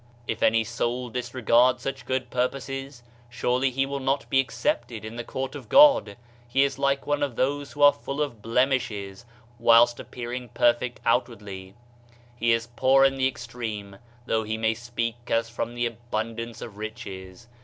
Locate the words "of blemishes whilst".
8.19-9.99